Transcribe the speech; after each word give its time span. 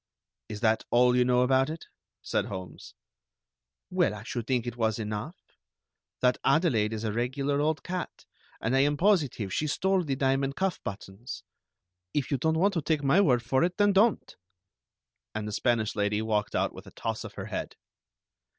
"Is 0.49 0.61
that 0.61 0.83
all 0.89 1.15
you 1.15 1.23
know 1.23 1.41
about 1.41 1.69
it?" 1.69 1.85
said 2.23 2.45
Holmes. 2.45 2.95
"Well, 3.91 4.15
I 4.15 4.23
should 4.23 4.47
think 4.47 4.65
it 4.65 4.75
was 4.75 4.97
enough. 4.97 5.35
That 6.21 6.39
Adelaide 6.43 6.91
is 6.91 7.03
a 7.03 7.11
regular 7.13 7.61
old 7.61 7.83
cat, 7.83 8.25
and 8.59 8.75
I 8.75 8.79
am 8.79 8.97
positive 8.97 9.53
she 9.53 9.67
stole 9.67 10.03
the 10.03 10.15
diamond 10.15 10.55
cuff 10.55 10.79
buttons. 10.83 11.43
If 12.15 12.31
you 12.31 12.39
don't 12.39 12.57
want 12.57 12.73
to 12.73 12.81
take 12.81 13.03
my 13.03 13.21
word 13.21 13.43
for 13.43 13.63
it, 13.63 13.77
then 13.77 13.93
don't!" 13.93 14.35
And 15.35 15.47
the 15.47 15.51
Spanish 15.51 15.95
lady 15.95 16.23
walked 16.23 16.55
out 16.55 16.73
with 16.73 16.87
a 16.87 16.91
toss 16.93 17.23
of 17.23 17.35
her 17.35 17.45
head. 17.45 17.75